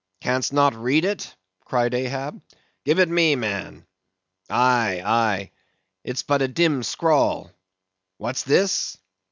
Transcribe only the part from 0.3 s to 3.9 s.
not read it?" cried Ahab. "Give it me, man.